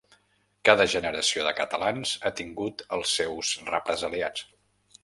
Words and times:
Cada 0.69 0.87
generació 0.93 1.45
de 1.49 1.53
catalans 1.59 2.15
ha 2.23 2.33
tingut 2.41 2.85
els 2.99 3.15
seus 3.21 3.57
represaliats. 3.71 4.53